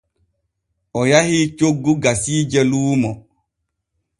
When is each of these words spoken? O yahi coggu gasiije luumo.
O 0.99 1.01
yahi 1.11 1.39
coggu 1.57 1.91
gasiije 2.03 2.61
luumo. 2.69 3.11